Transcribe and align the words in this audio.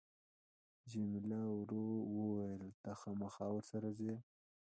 جميله 0.91 1.41
ورو 1.57 1.85
وویل 2.17 2.63
ته 2.83 2.91
خامخا 3.01 3.47
ورسره 3.53 3.89
ځې. 3.99 4.15